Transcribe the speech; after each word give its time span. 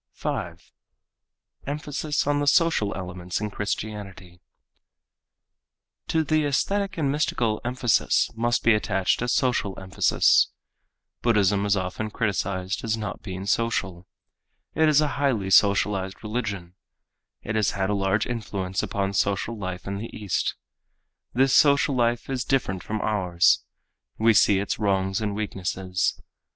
5. 0.13 0.71
Emphasis 1.67 2.25
on 2.25 2.39
the 2.39 2.47
Social 2.47 2.91
Elements 2.95 3.39
in 3.39 3.51
Christianity 3.51 4.41
To 6.07 6.23
the 6.23 6.43
aesthetic 6.45 6.97
and 6.97 7.11
mystical 7.11 7.61
emphasis 7.63 8.31
must 8.33 8.63
be 8.63 8.73
attached 8.73 9.21
a 9.21 9.27
social 9.27 9.77
emphasis. 9.79 10.49
Buddhism 11.21 11.67
is 11.67 11.77
often 11.77 12.09
criticized 12.09 12.83
as 12.83 12.97
not 12.97 13.21
being 13.21 13.45
social. 13.45 14.07
It 14.73 14.89
is 14.89 15.01
a 15.01 15.07
highly 15.21 15.51
socialized 15.51 16.23
religion. 16.23 16.73
It 17.43 17.53
has 17.55 17.69
had 17.77 17.91
a 17.91 17.93
large 17.93 18.25
influence 18.25 18.81
upon 18.81 19.13
social 19.13 19.55
life 19.55 19.85
in 19.85 19.99
the 19.99 20.09
East. 20.17 20.55
This 21.35 21.53
social 21.53 21.93
life 21.93 22.27
is 22.27 22.43
different 22.43 22.81
from 22.81 23.01
ours. 23.01 23.63
We 24.17 24.33
see 24.33 24.57
its 24.57 24.79
wrongs 24.79 25.21
and 25.21 25.35
weaknesses. 25.35 26.19